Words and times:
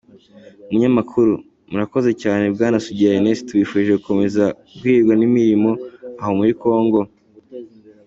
Umunyamakuru: 0.69 1.33
Murakoze 1.69 2.11
cyane 2.21 2.45
Bwana 2.55 2.77
Sugira 2.85 3.15
Ernest 3.17 3.41
tubifurije 3.47 3.91
gukomeza 3.99 4.43
guhirwa 4.77 5.13
n’imirimo 5.19 5.71
aho 6.21 6.31
muri 6.39 6.53
Congo. 6.63 7.01